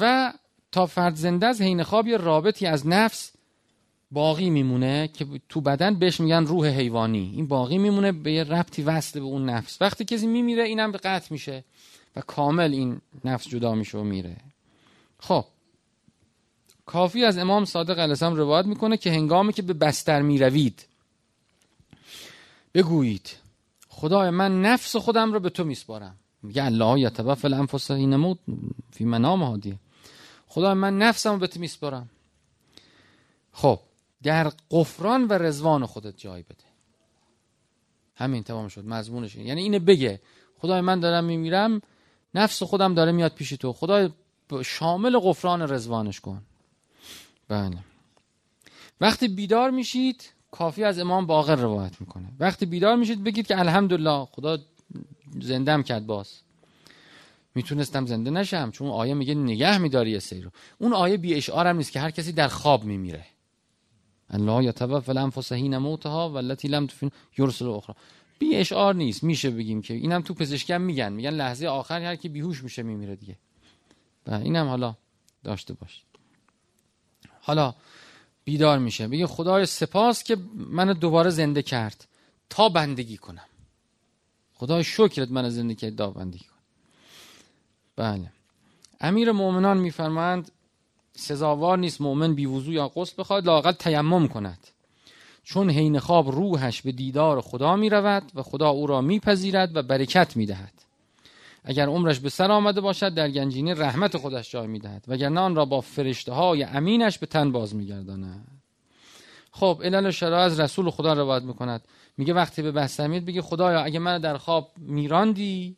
[0.00, 0.32] و
[0.72, 3.32] تا فرد زنده از حین خواب یه رابطی از نفس
[4.10, 7.32] باقی میمونه که تو بدن بهش میگن روح حیوانی.
[7.34, 9.82] این باقی میمونه به یه ربطی وصله به اون نفس.
[9.82, 11.64] وقتی کسی میمیره اینم به قطع میشه
[12.16, 14.36] و کامل این نفس جدا میشه و میره.
[15.18, 15.44] خب.
[16.86, 20.86] کافی از امام صادق علیه روایت می‌کنه که هنگامی که به بستر می‌روید
[22.74, 23.45] بگویید.
[23.96, 26.16] خدای من نفس خودم رو به تو میسپارم.
[26.42, 28.38] میگه الله یتوفى الانفس حین موت
[28.90, 29.78] فی منام هادی
[30.46, 32.10] خدای من نفسم رو به تو میسپارم.
[33.52, 33.80] خب
[34.22, 36.64] در قفران و رزوان خودت جای بده.
[38.14, 40.20] همین تمام شد مضمونش یعنی اینه بگه.
[40.58, 41.82] خدای من دارم میمیرم
[42.34, 43.72] نفس خودم داره میاد پیش تو.
[43.72, 44.10] خدای
[44.64, 46.42] شامل قفران رزوانش کن.
[47.48, 47.78] بله.
[49.00, 52.28] وقتی بیدار میشید کافی از امام باقر روایت می‌کنه.
[52.40, 54.58] وقتی بیدار میشید بگید که الحمدلله خدا
[55.40, 56.28] زندم کرد باز.
[57.54, 60.50] می‌تونستم زنده نشم چون آیه میگه نگه میداری یه رو.
[60.78, 63.24] اون آیه بی اشعار هم نیست که هر کسی در خواب میمیره.
[64.30, 67.94] الله یتوفى الانفس حین موتها والتي لم تفن یرسل اخرى
[68.38, 71.12] بی اشعار نیست میشه بگیم که اینم تو پزشکی میگن.
[71.12, 73.36] میگن لحظه آخر هر کی بیهوش میشه میمیره دیگه.
[74.26, 74.94] و اینم حالا
[75.44, 76.02] داشته باش.
[77.40, 77.74] حالا
[78.46, 79.08] بیدار میشه.
[79.08, 82.08] بگه خدای سپاس که منو دوباره زنده کرد.
[82.50, 83.46] تا بندگی کنم.
[84.54, 86.62] خدای شکرت من زنده کرد تا بندگی کنم.
[87.96, 88.32] بله.
[89.00, 90.50] امیر مؤمنان میفرمایند
[91.16, 94.66] سزاوار نیست مؤمن بی وضو یا غسل بخواد لاقل تیمم کند.
[95.44, 99.82] چون حین خواب روحش به دیدار خدا می رود و خدا او را میپذیرد و
[99.82, 100.85] برکت می دهد
[101.68, 105.54] اگر عمرش به سر آمده باشد در گنجینه رحمت خودش جای می دهد وگرنه آن
[105.54, 108.56] را با فرشته های امینش به تن باز می گرداند
[109.50, 111.88] خب علل شرع از رسول خدا روایت می‌کند.
[112.16, 115.76] میگه وقتی به بستمید بگه خدایا اگه من در خواب میراندی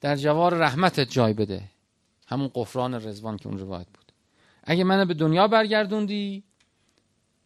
[0.00, 1.62] در جوار رحمتت جای بده.
[2.26, 4.12] همون قفران رزوان که اون روایت بود.
[4.64, 6.44] اگه منو به دنیا برگردوندی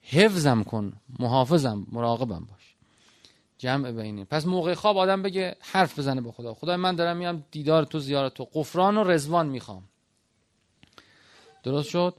[0.03, 2.76] حفظم کن محافظم مراقبم باش.
[3.59, 6.55] جمع بینی پس موقع خواب آدم بگه حرف بزنه به خدا.
[6.55, 8.49] خدای من دارم میام دیدار تو زیارت تو.
[8.53, 9.83] قفران و رزوان می‌خوام.
[11.63, 12.15] درست شد؟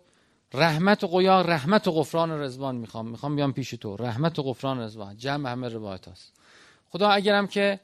[0.54, 3.08] رحمت و قیا رحمت و غفران و رزوان می‌خوام.
[3.08, 3.95] می‌خوام بیام پیش تو.
[3.95, 6.34] رحمت و غفران و رزوان جمع همه روایت هست
[6.89, 7.80] خدا اگرم که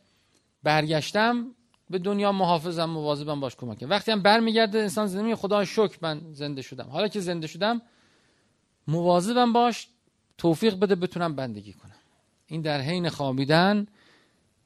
[0.63, 1.47] برگشتم
[1.89, 6.61] به دنیا محافظم مواظبم باش کمک وقتی هم برمیگرده انسان زنده خدا شکر من زنده
[6.61, 6.89] شدم.
[6.89, 7.81] حالا که زنده شدم
[8.87, 9.87] مواظبم باش
[10.37, 12.02] توفیق بده بتونم بندگی کنم.
[12.47, 13.87] این در حین خوابیدن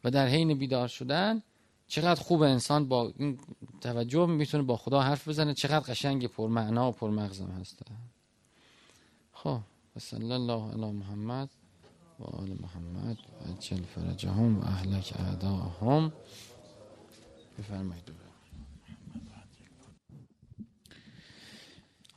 [0.04, 1.42] و در حین بیدار شدن
[1.88, 3.40] چقدر خوب انسان با این
[3.82, 7.80] توجه می‌تونه با خدا حرف بزنه چقدر قشنگ پر معنا و پر مغزم هست.
[9.34, 9.60] خب
[10.00, 11.50] صلی الله علی محمد
[12.20, 13.18] و آل محمد
[13.50, 16.14] عجل فرجهم و اهلک اعداهم
[17.60, 18.18] بفرمایید.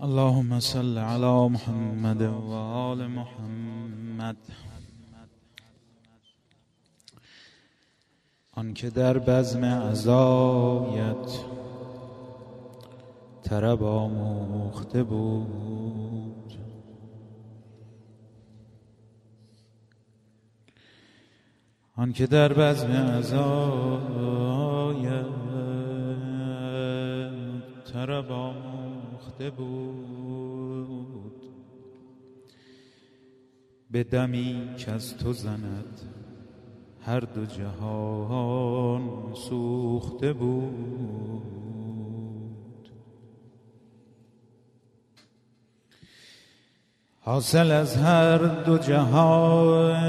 [0.01, 4.37] اللهم صل على محمد و آل محمد.
[8.53, 11.45] آنکه در بزم عزایت
[13.43, 16.55] طرب آموخته بود.
[21.97, 23.41] آنکه در بزم عزایت
[27.93, 31.33] طرب آموخته بود.
[33.91, 36.20] به دمی که از تو زند
[37.07, 41.61] هر دو جهان سوخته بود.
[47.21, 50.01] حاصل از هر دو جهان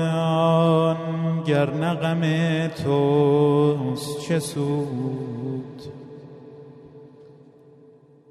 [1.44, 2.22] گر نغم
[2.68, 5.82] توست چه سود؟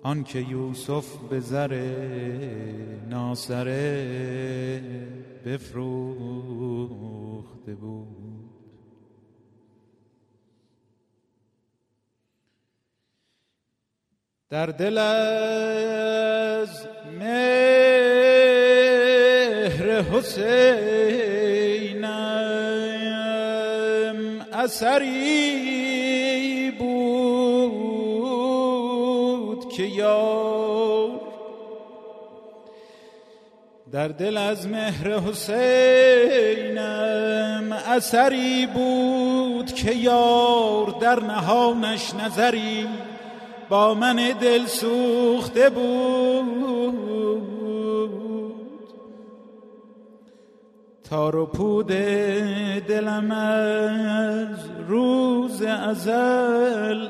[0.03, 1.75] آنکه یوسف به زر
[3.11, 4.83] ناصره
[5.47, 6.35] بفروخته
[7.75, 8.20] بود.
[14.51, 16.69] در دل از
[17.19, 17.61] مهر
[20.03, 20.57] حسینم
[24.53, 25.51] اثری
[26.79, 27.69] بود
[29.73, 31.21] که یار
[33.93, 35.63] در دل از مهر حسینم
[37.73, 42.89] اثری بود که یار در نهانش نظری
[43.71, 47.11] با من دل سوخته بود.
[51.11, 51.87] تار و پود
[52.89, 57.09] دلم از روز ازل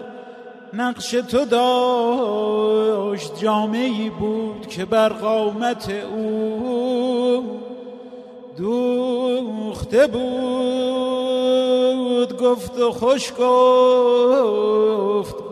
[0.73, 7.61] نقش تو داشت جامعی بود که بر قامت او
[8.57, 11.30] دوخته بود.
[12.27, 13.53] گفت و خوش گفت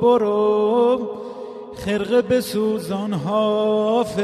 [0.01, 1.11] برو
[1.77, 4.23] خرقه به سوزان حافظ.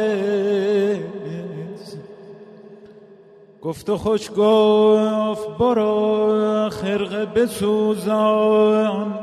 [3.62, 9.18] گفت و خوش گفت برو خرقه به سوزان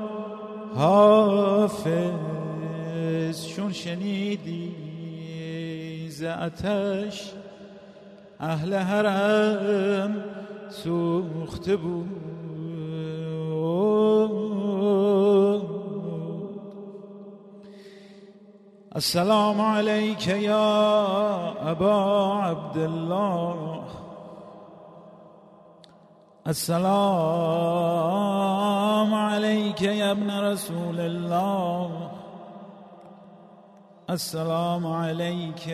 [0.76, 2.12] حافظ.
[3.48, 4.72] شون شنیدی
[6.10, 7.32] زعتش
[8.40, 10.24] اهل حرم
[10.70, 12.41] سوخته بود
[18.96, 21.96] السلام عليك يا أبا
[22.46, 23.84] عبد الله
[26.48, 26.92] السلام
[29.14, 32.12] عليك يا ابن رسول الله.
[34.10, 35.68] السلام عليك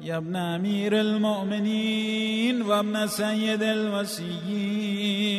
[0.00, 5.31] يا ابن أمير المؤمنين وابن سيد الوسيين.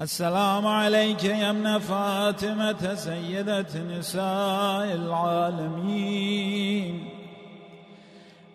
[0.00, 3.66] السلام عليك يا ابن فاطمة سيدة
[3.98, 6.24] نساء العالمين.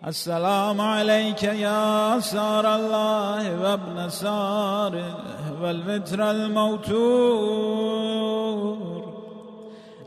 [0.06, 5.14] السلام عليك يا سار الله وابن سار
[5.62, 7.06] والفتر الموتور.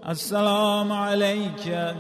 [0.10, 1.96] السلام عليك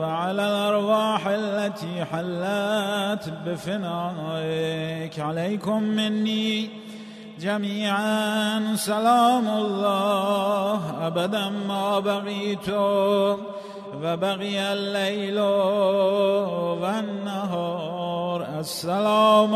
[0.00, 5.20] وعلى الأرواح التي حلت بفنائك.
[5.20, 6.87] عليكم مني
[7.40, 11.06] جميعا سلام الله.
[11.06, 12.68] أبدا ما بقيت
[14.02, 15.40] وبقي الليل
[16.82, 18.46] والنهار.
[18.60, 19.54] السلام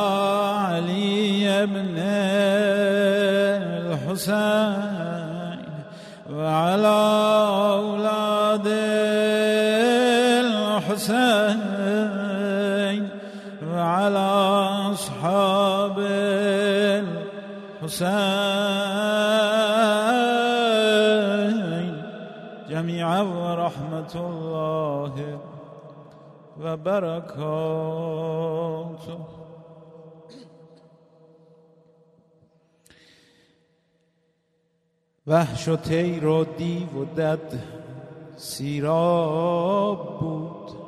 [0.68, 1.98] علي بن
[3.94, 5.64] الحسين
[6.34, 6.98] وعلى
[7.70, 8.23] أولاد
[21.04, 22.02] الحسين
[22.68, 25.38] جميعا ورحمة الله
[26.60, 27.94] وبركاته
[35.26, 37.62] وحش و تیر و دیو و دد
[38.36, 40.83] سیراب بود.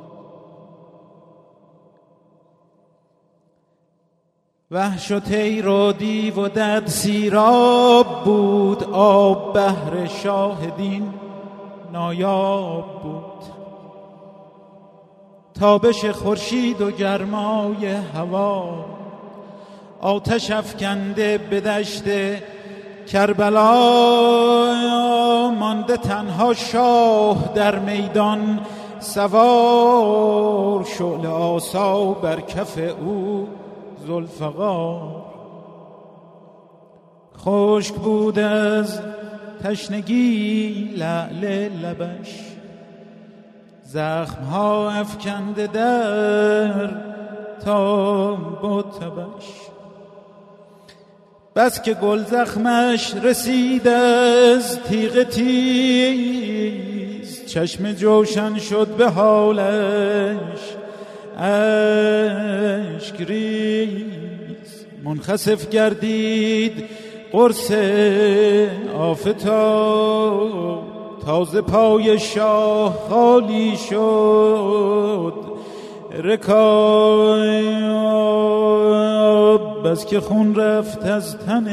[4.71, 11.13] وحش و دیو و دد سیراب بود آب بهر شاهدین
[11.93, 13.23] نایاب بود.
[15.59, 18.85] تابش خورشید و گرمای هوا
[20.01, 22.03] آتش افکنده به دشت
[23.05, 23.71] کربلا
[25.59, 28.59] مانده تنها شاه در میدان
[28.99, 33.47] سوار شعل آسا بر کف او.
[34.07, 35.25] زلفقار
[37.37, 38.99] خشک بود از
[39.63, 42.43] تشنگی لعل لبش.
[43.83, 46.89] زخم ها افکنده در
[47.65, 49.45] تا بتبش
[51.55, 56.65] بس که گل زخمش رسید از تیغ تیز
[57.45, 60.77] چشم جوشن شد به حالش.
[63.19, 64.85] ریز.
[65.03, 66.83] منخسف گردید
[67.31, 67.71] قرص
[68.97, 70.83] آفتاب.
[71.25, 75.33] تازه پای شاه خالی شد.
[76.23, 77.57] رکاب
[79.87, 81.67] بس که خون رفت از تن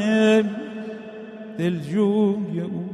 [1.57, 2.85] دلجوی او.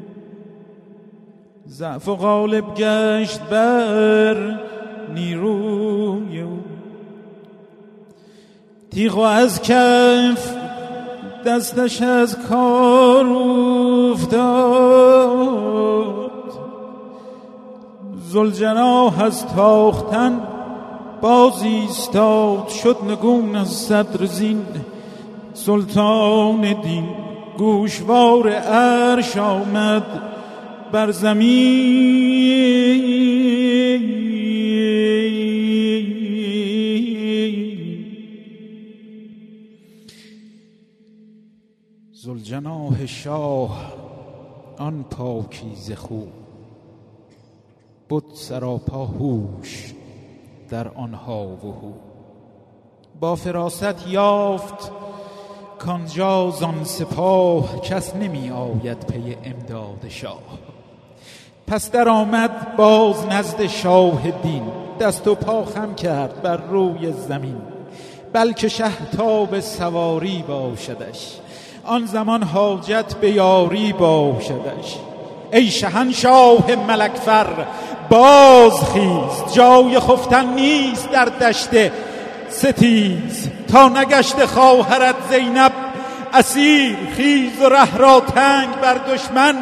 [1.67, 4.59] ضعف و غالب گشت بر
[5.13, 6.59] نیروی او.
[8.91, 10.55] تیغ از کف
[11.45, 13.25] دستش از کار
[14.13, 16.31] افتاد.
[18.29, 20.41] زلجناه از تاختن
[21.21, 24.65] باز ایستاد شد نگون از صدر زین.
[25.53, 27.09] سلطان دین
[27.57, 30.03] گوشوار عرش آمد
[30.91, 33.20] بر زمین.
[42.61, 43.93] زلجناه شاه
[44.77, 46.27] آن پاکیز خوب
[48.09, 49.93] بود سراپا هوش
[50.69, 51.91] در آنها و هو.
[53.19, 54.91] با فراست یافت
[55.79, 60.59] کانجا زان سپاه کس نمی آید پی امداد شاه.
[61.67, 64.63] پس در آمد باز نزد شاه دین
[64.99, 67.61] دست و پا خم کرد بر روی زمین.
[68.33, 71.39] بلکه شهتاب سواری باشدش.
[71.85, 74.97] آن زمان حاجت به یاری باشدش.
[75.53, 77.47] ای شهنشاه ملکفر
[78.09, 81.69] باز خیز جای خفتن نیست در دشت
[82.49, 83.47] ستیز.
[83.71, 85.71] تا نگشت خواهرت زینب
[86.33, 89.55] اسیر خیز و ره را تنگ بر دشمن.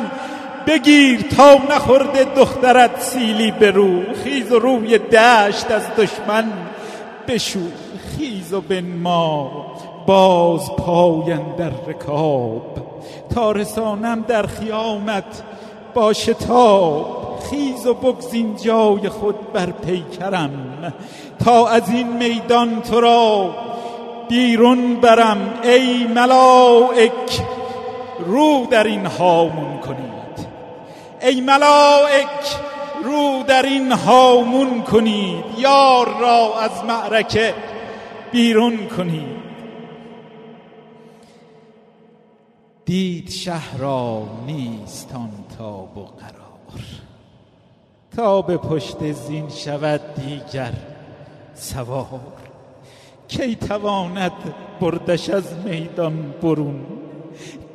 [0.67, 6.45] بگیر تا نخورده دخترت سیلی برو خیز و روی دشت از دشمن.
[7.27, 7.59] بشو
[8.17, 9.68] خیز و بنما.
[10.09, 12.77] باز پاین در رکاب
[13.35, 15.43] تا رسانم در خیامت
[15.93, 17.39] با شتاب.
[17.49, 20.93] خیز و بگزین جای خود بر پیکرم
[21.45, 23.55] تا از این میدان تو را
[24.29, 25.53] بیرون برم.
[25.63, 27.41] ای ملائک
[28.25, 30.47] رو در این هامون کنید.
[31.21, 32.57] ای ملائک
[33.03, 35.45] رو در این هامون کنید.
[35.57, 37.53] یار را از معرکه
[38.31, 39.38] بیرون کنید.
[42.89, 46.83] دید شهر را نیست آن تاب و قرار.
[48.15, 50.73] تا به پشت زین شود دیگر
[51.53, 52.19] سوار.
[53.27, 54.31] کی تواند
[54.81, 56.85] بردش از میدان برون؟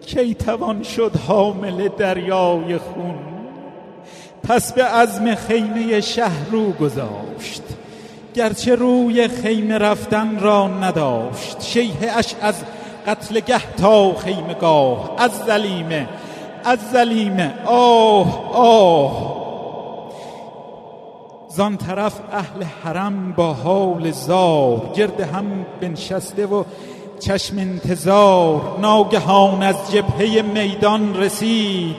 [0.06, 3.18] کی توان شد حامل دریای خون؟
[4.42, 7.62] پس به عزم خیمه شهر رو گذاشت.
[8.34, 11.62] گرچه روی خیمه رفتن را نداشت.
[11.62, 12.64] شیه اش از
[13.46, 16.08] گه تا خیمگاه از زلیمه
[16.64, 19.34] از زلیمه آه آه.
[21.48, 24.90] زان طرف اهل حرم با حال زار.
[24.96, 26.64] گرد هم بنشسته و
[27.20, 28.60] چشم انتظار.
[28.80, 31.96] ناگهان از جبهه میدان رسید.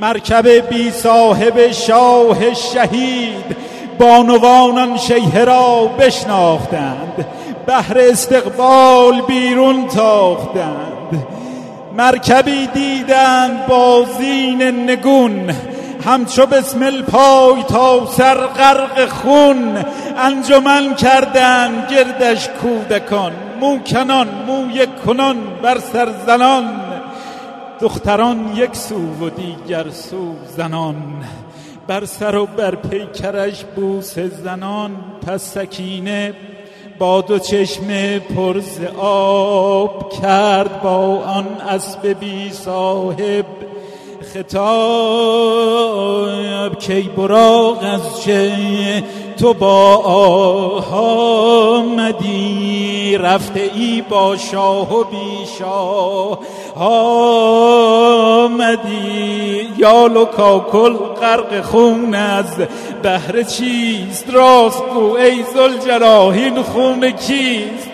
[0.00, 3.56] مرکب بی صاحب شاه شهید.
[3.98, 7.26] بانوانان شیه را بشناختند.
[7.66, 11.26] بهر استقبال بیرون تاختند.
[11.96, 15.50] مرکبی دیدند با زین نگون.
[16.04, 19.84] همچو بسمل پای تا سر غرق خون.
[20.18, 23.32] انجمن کردند گردش کودکان.
[23.60, 26.80] موکنان موی کنان بر سر زنان.
[27.80, 30.96] دختران یک سو و دیگر سو زنان.
[31.86, 34.90] بر سر و بر پیکرش بوس زنان.
[35.26, 36.34] پس سکینه
[36.98, 43.46] با دو چشم پرز آب کرد با آن اسب بی صاحب
[44.34, 45.54] خطاب
[46.78, 48.52] کی براغ از چه
[49.44, 49.96] تو با
[51.72, 56.38] آمدی رفته ای با شاه و بی شاه
[58.46, 62.56] آمدی یا لکاکل غرق خون از
[63.02, 67.90] بهر چیست؟ راست گو ای زلجلال این خون کیست؟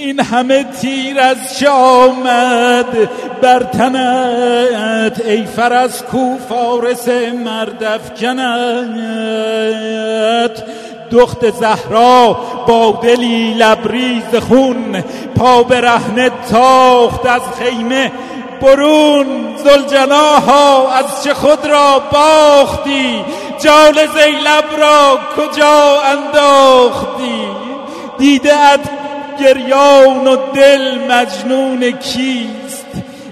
[0.00, 3.08] این همه تیر از چه آمد
[3.42, 7.08] بر تنت ای فرس کو فارس
[7.44, 8.40] مردف جنت
[11.10, 15.04] دخت زهرا با دلی لبریز خون
[15.36, 18.12] پا به رهنه تاخت از خیمه
[18.60, 19.26] برون.
[19.64, 23.24] زلجناها از چه خود را باختی؟
[23.64, 27.46] جال زیلب را کجا انداختی؟
[28.18, 28.80] دیده ات
[29.40, 32.86] گریان و دل مجنون کیست؟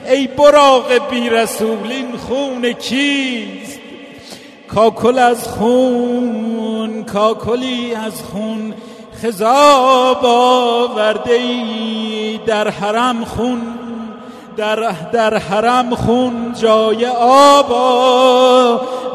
[0.08, 3.80] ای براغ بی رسول این خون کیست؟
[4.68, 8.74] کاکل از خون کاکلی از خون
[9.22, 13.60] خذاب آورده ای در حرم خون
[14.56, 17.72] در, در حرم خون جای آب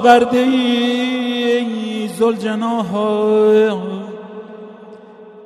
[0.08, 4.03] آورده ای زلجناها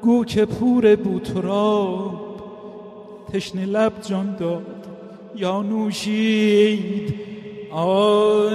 [0.08, 2.20] گو که پور بوتراب
[3.34, 4.88] تشنه لب جان داد.
[5.36, 7.16] یا نوشید
[7.72, 8.52] آب.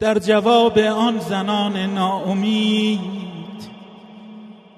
[0.00, 3.00] در جواب آن زنان ناامید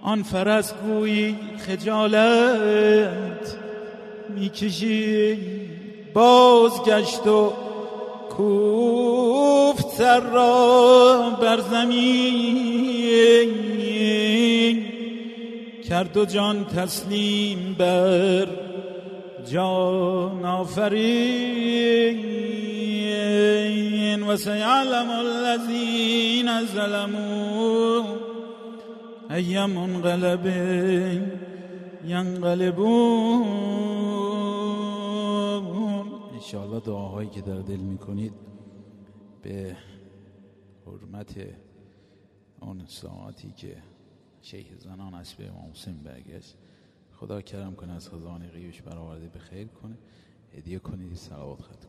[0.03, 3.57] آن فرس گویی خجالت
[4.29, 5.63] می‌کشید.
[6.15, 7.53] بازگشت و
[8.37, 13.53] کوفت سر را بر زمین
[15.89, 18.47] کرد و جان تسلیم بر
[19.53, 22.33] جان آفرین.
[24.33, 28.03] و سیعلم الذین ظلموا
[29.31, 30.47] ای منقلب
[32.07, 33.43] ینقلبون.
[36.43, 38.33] انشاءالله دعاهایی که در دل می‌کنید
[39.43, 39.77] به
[40.87, 41.37] حرمت
[42.61, 43.83] اون ساعتی که
[44.41, 46.57] شیخ زنان اسب امام حسین برگشت.
[47.13, 49.99] خدا کرم کنه از خزانه قیوش برآورده به خیر کنه.
[50.53, 51.85] هدیه کنید سلوات خط